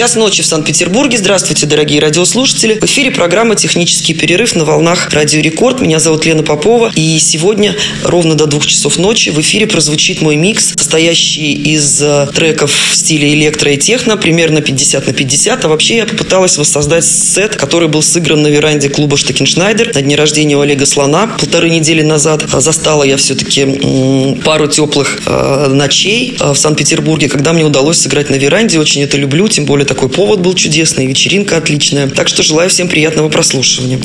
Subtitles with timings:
[0.00, 1.18] Час ночи в Санкт-Петербурге.
[1.18, 2.78] Здравствуйте, дорогие радиослушатели.
[2.80, 5.82] В эфире программа «Технический перерыв» на волнах Радио Рекорд.
[5.82, 6.90] Меня зовут Лена Попова.
[6.94, 12.28] И сегодня ровно до двух часов ночи в эфире прозвучит мой микс, состоящий из э,
[12.34, 15.66] треков в стиле электро и техно, примерно 50 на 50.
[15.66, 20.16] А вообще я попыталась воссоздать сет, который был сыгран на веранде клуба Штекеншнайдер на дне
[20.16, 22.42] рождения у Олега Слона полторы недели назад.
[22.50, 28.36] Застала я все-таки пару теплых э, ночей э, в Санкт-Петербурге, когда мне удалось сыграть на
[28.36, 28.78] веранде.
[28.78, 32.06] Очень это люблю, тем более такой повод был чудесный, вечеринка отличная.
[32.08, 33.98] Так что желаю всем приятного прослушивания.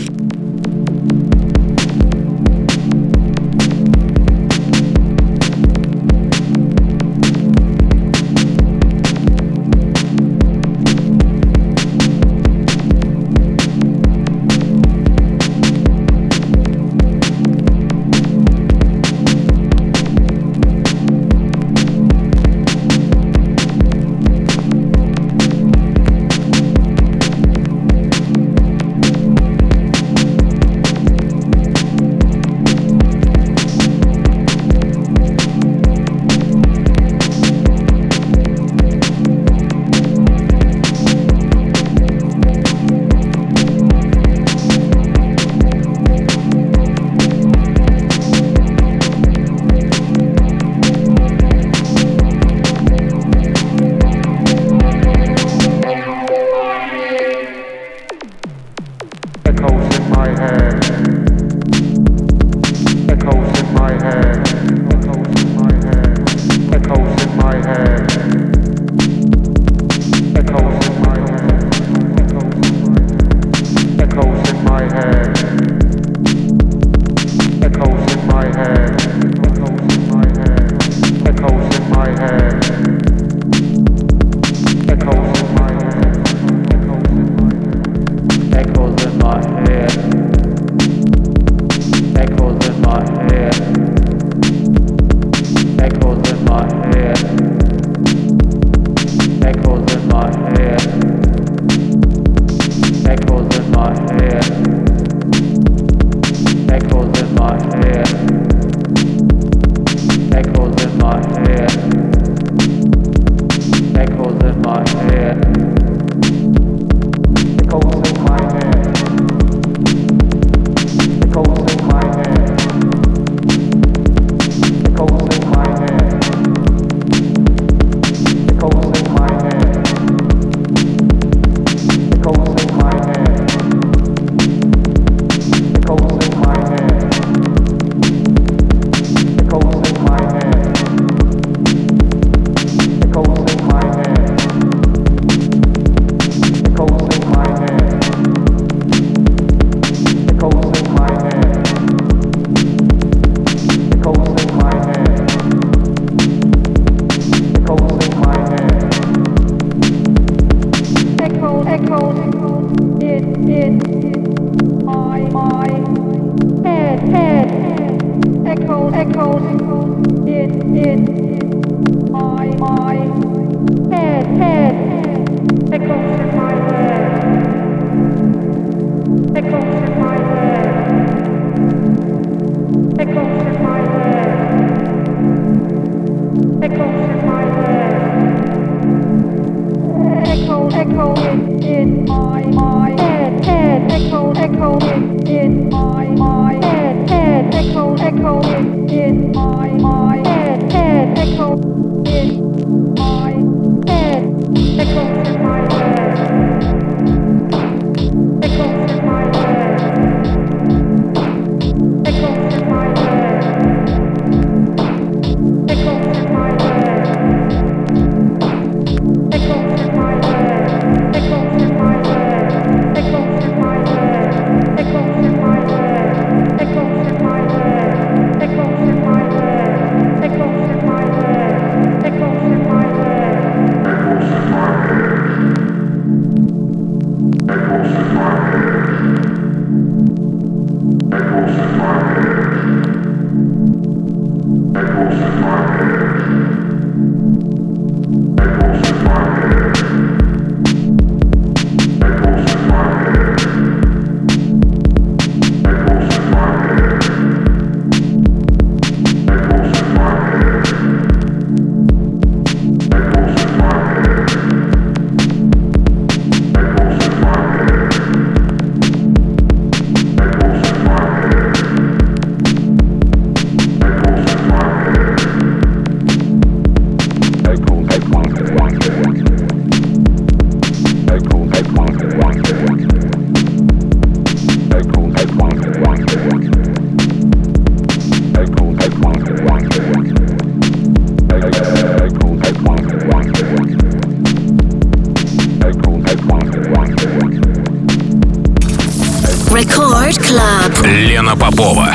[300.85, 301.94] Лена Попова.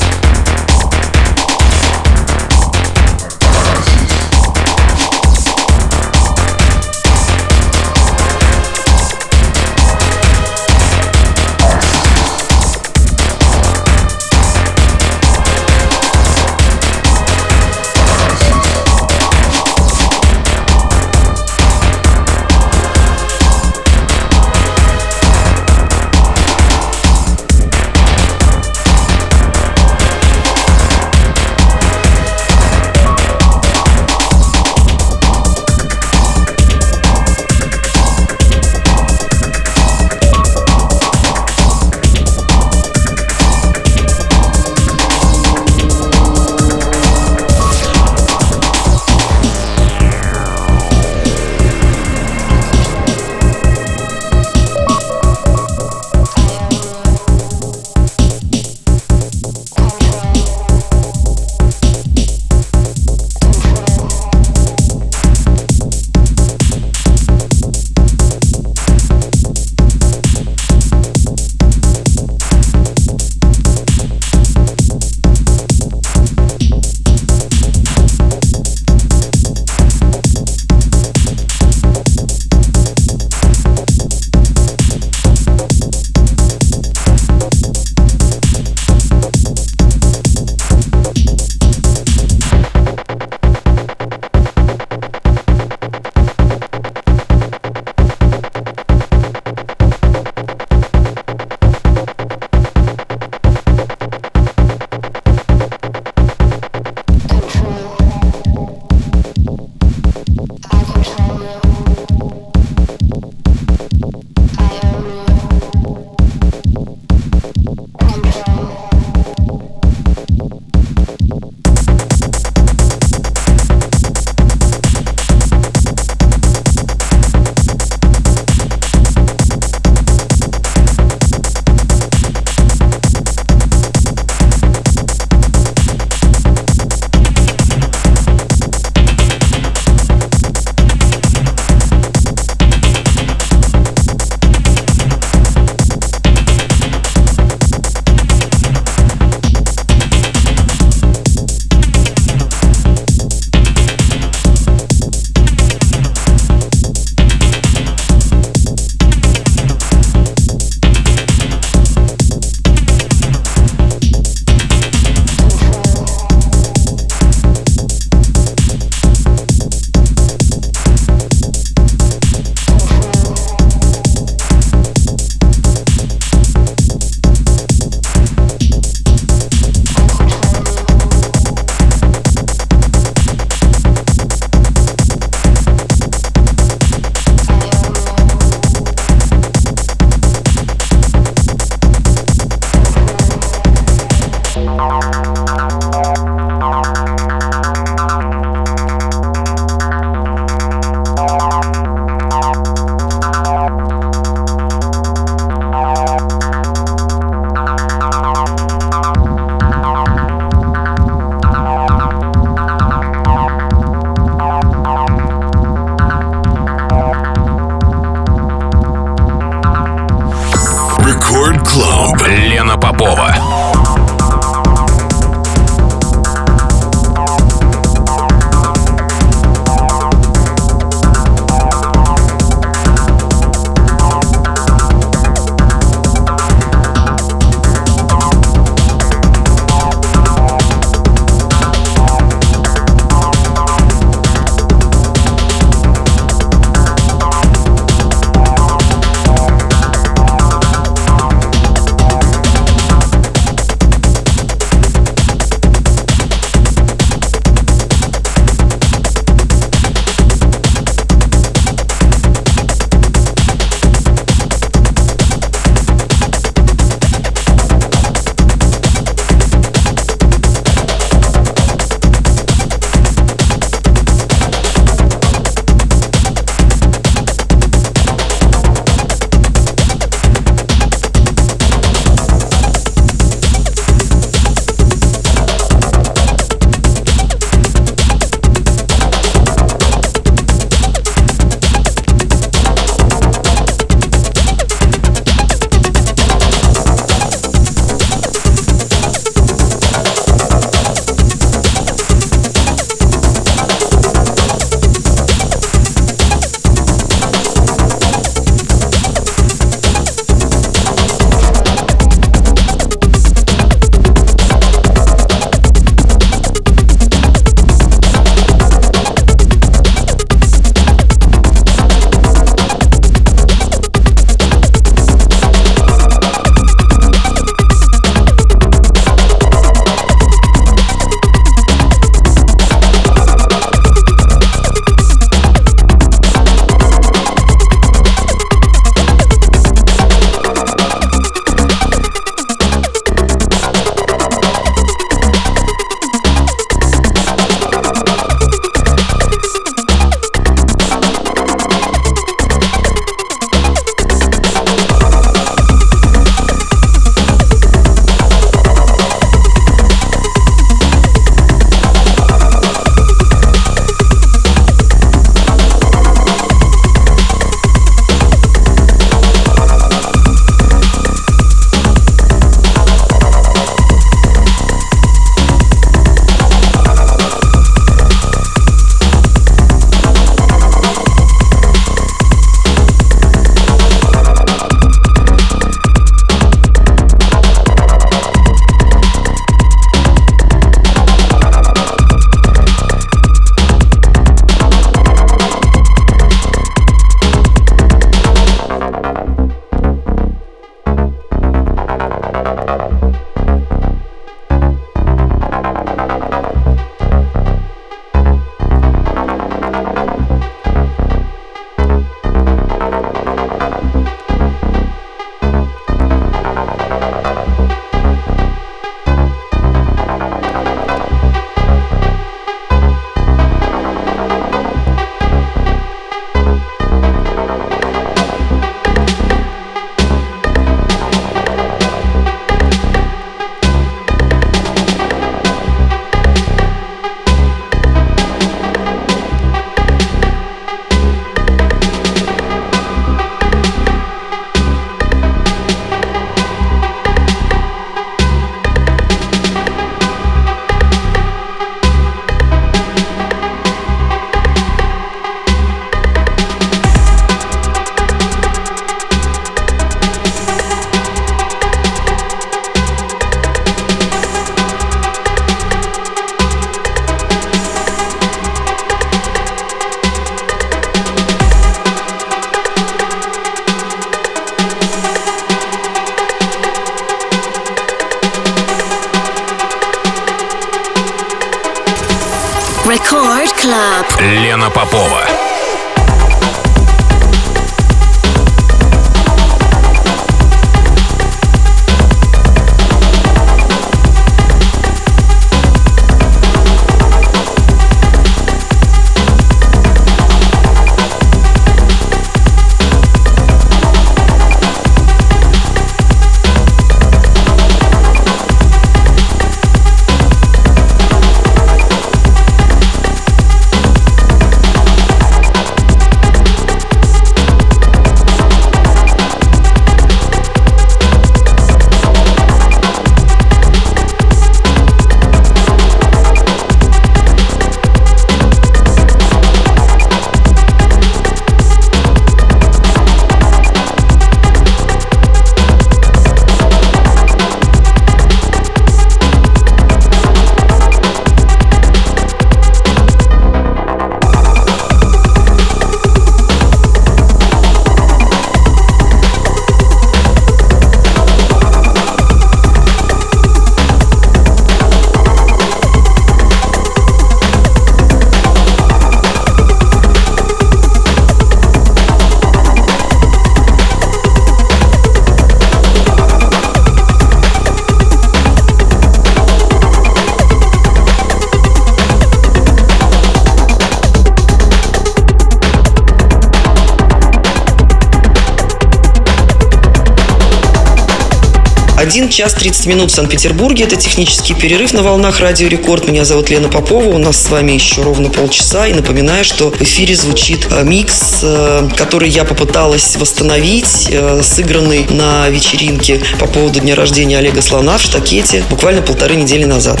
[582.06, 583.82] 1 час 30 минут в Санкт-Петербурге.
[583.82, 586.06] Это технический перерыв на волнах Радио Рекорд.
[586.06, 587.08] Меня зовут Лена Попова.
[587.08, 588.86] У нас с вами еще ровно полчаса.
[588.86, 595.04] И напоминаю, что в эфире звучит э, микс, э, который я попыталась восстановить, э, сыгранный
[595.10, 600.00] на вечеринке по поводу дня рождения Олега Слона в Штакете буквально полторы недели назад.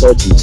[0.00, 0.39] surgeries.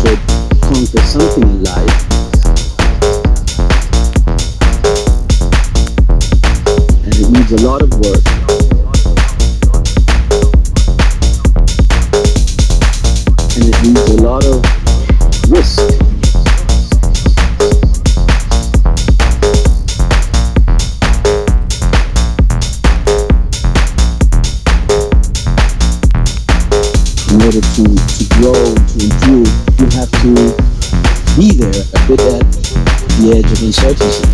[0.00, 0.20] Should
[0.62, 2.06] conquer something in life
[7.04, 8.37] and it needs a lot of work.
[33.68, 34.27] 以消极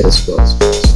[0.00, 0.89] Periscope.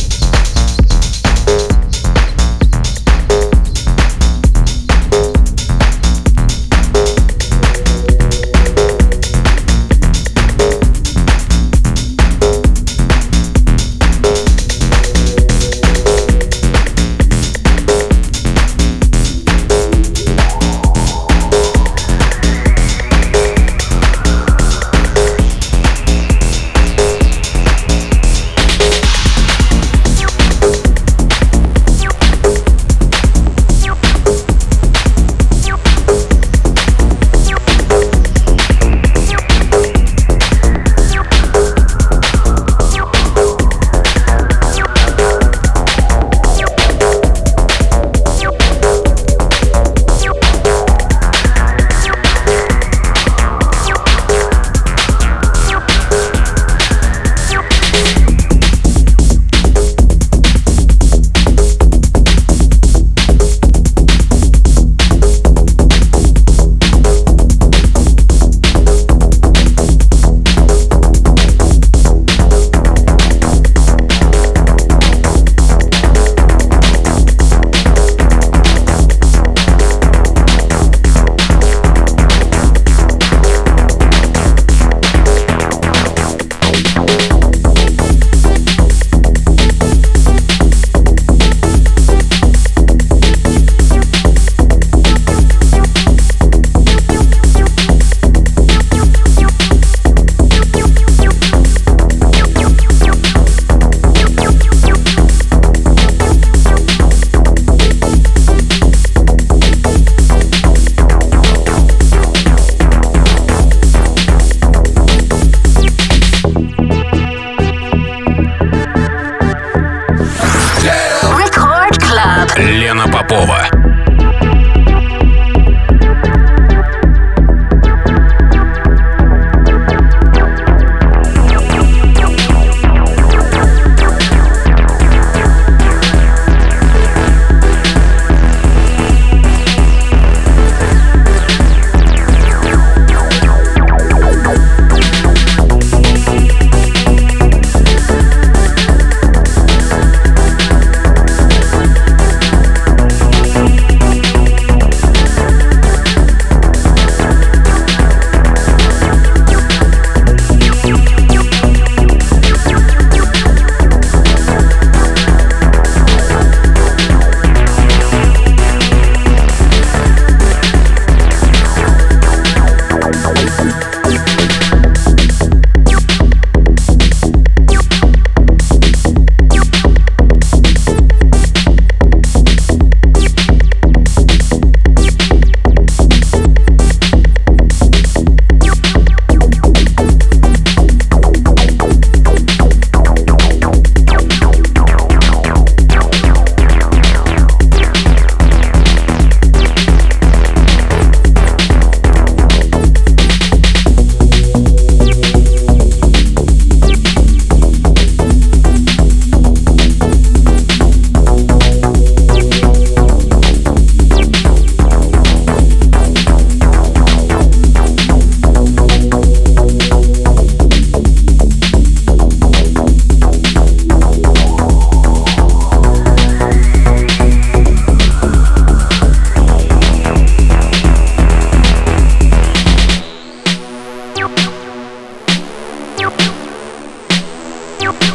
[237.82, 238.13] you.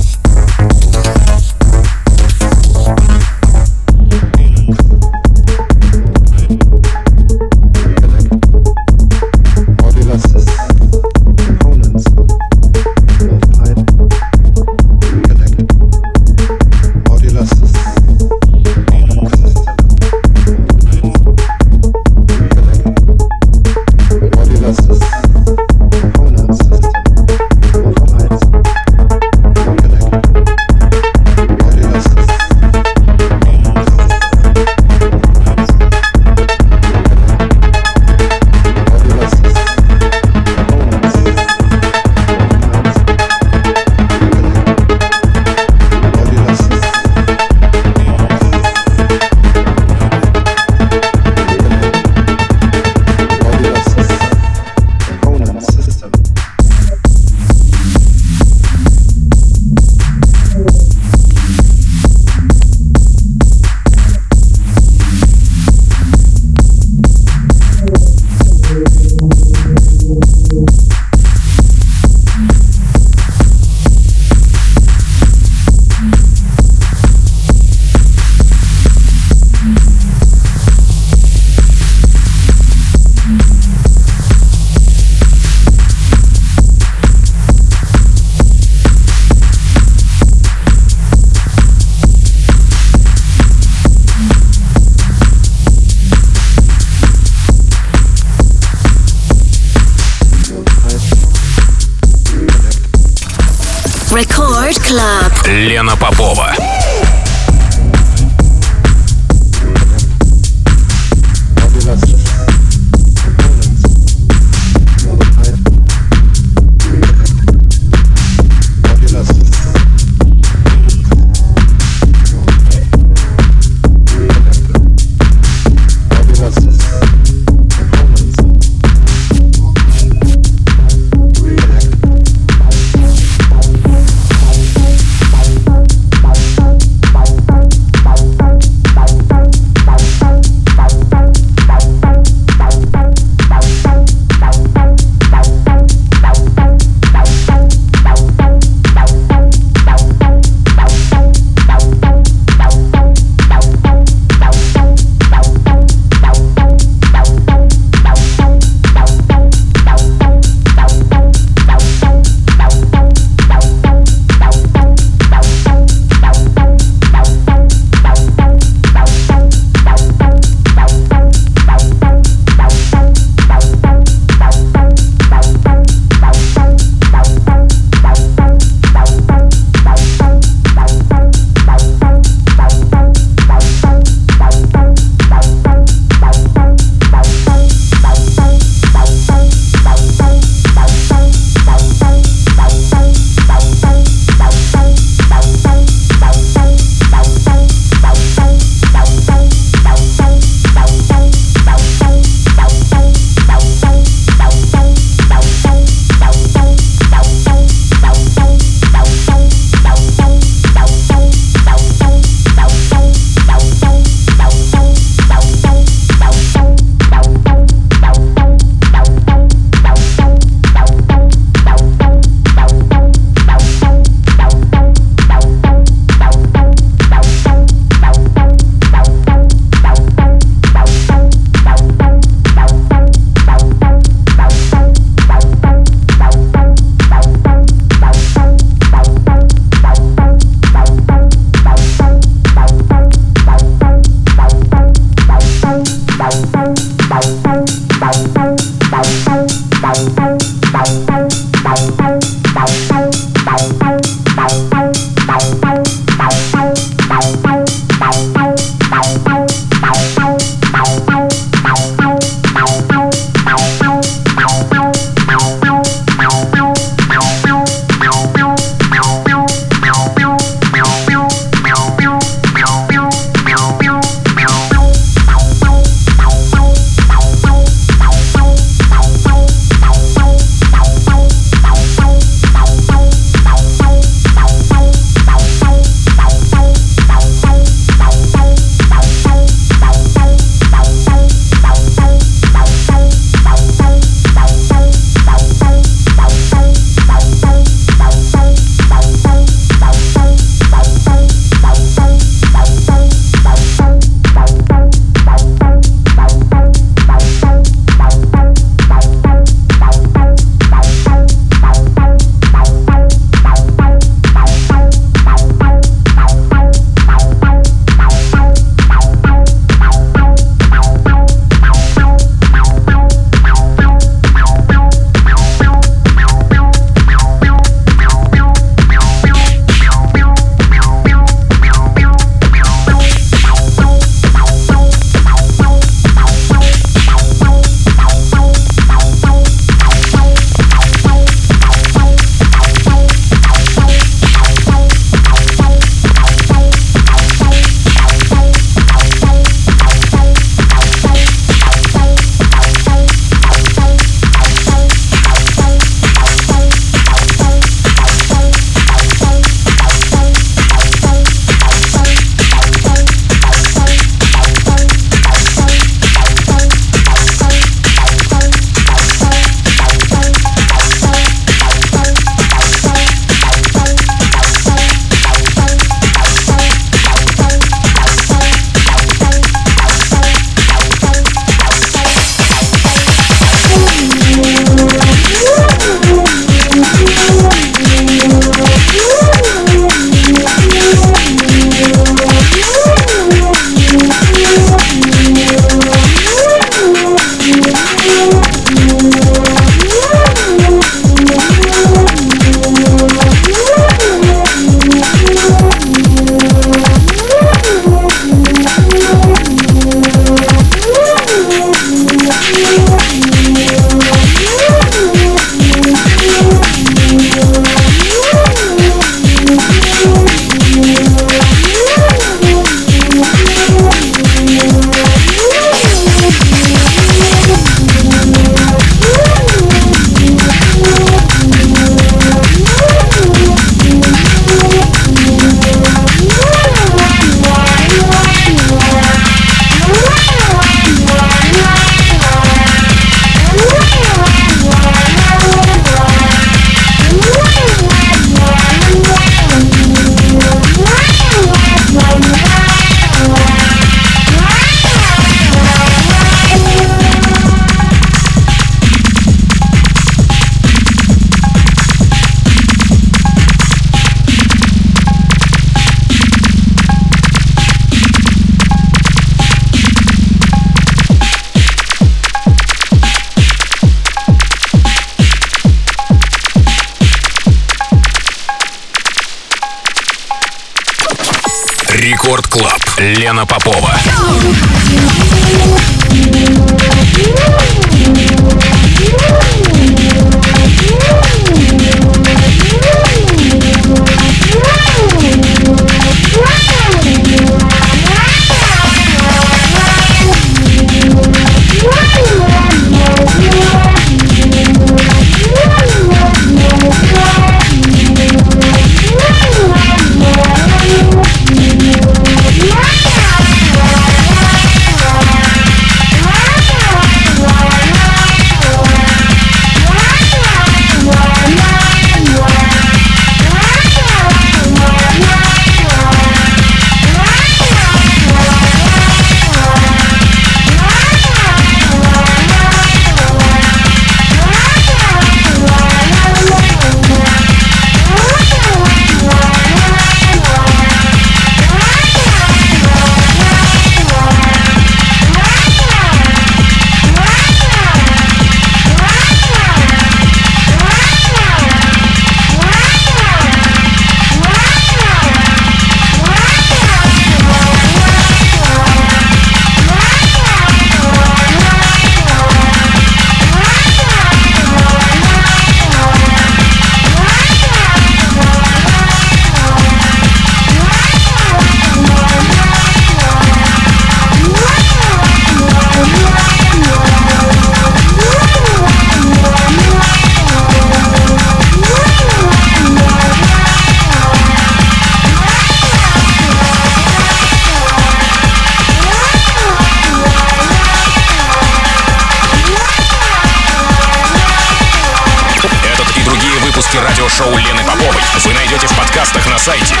[599.61, 600.00] Сайте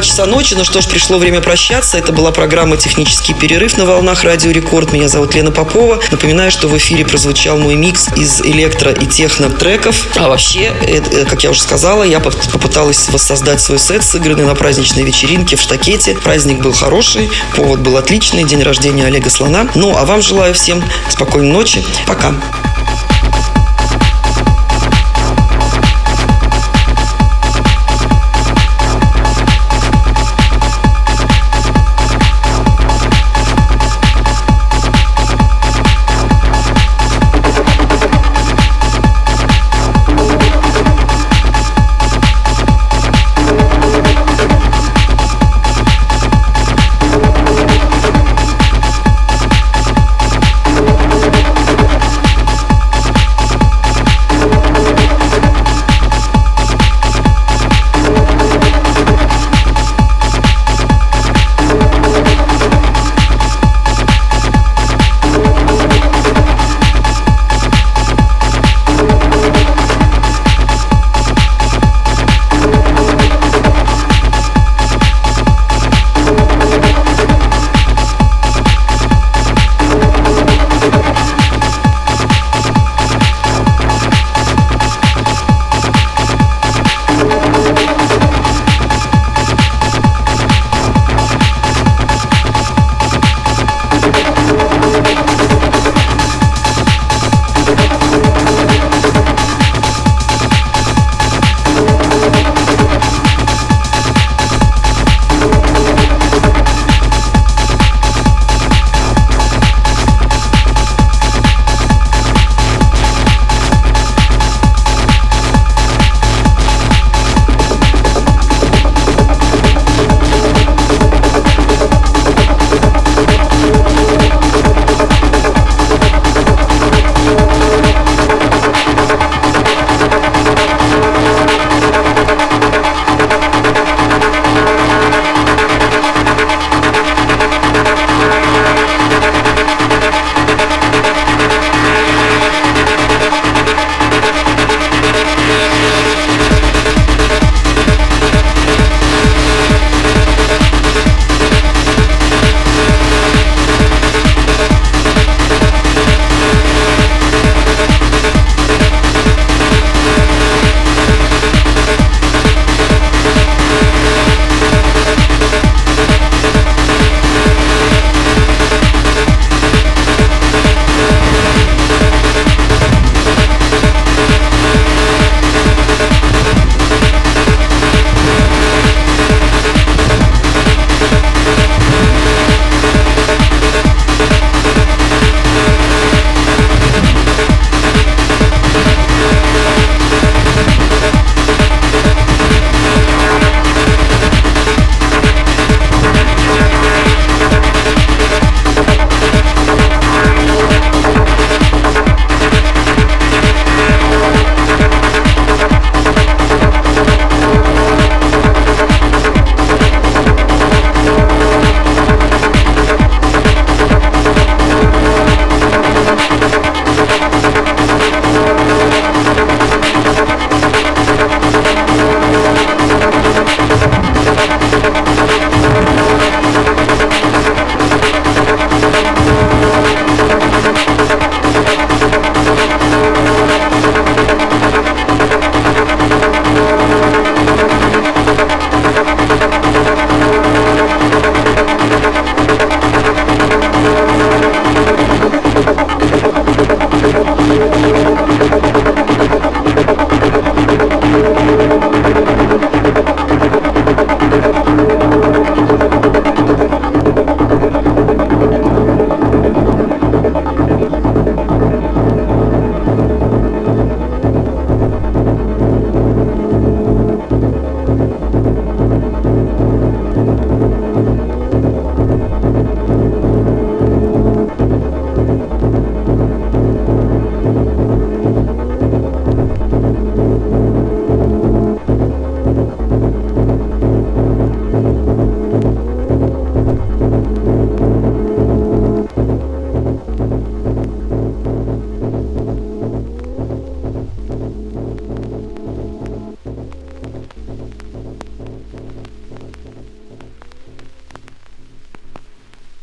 [0.00, 1.98] Часа ночи, ну что ж, пришло время прощаться.
[1.98, 4.92] Это была программа «Технический перерыв» на волнах Радио Рекорд.
[4.92, 6.00] Меня зовут Лена Попова.
[6.10, 10.06] Напоминаю, что в эфире прозвучал мой микс из электро и техно треков.
[10.16, 14.44] А вообще, э, э, как я уже сказала, я поп- попыталась воссоздать свой сет, сыгранный
[14.44, 16.14] на праздничной вечеринке в Штакете.
[16.14, 19.68] Праздник был хороший, повод был отличный, день рождения Олега Слона.
[19.74, 21.84] Ну, а вам желаю всем спокойной ночи.
[22.06, 22.34] Пока.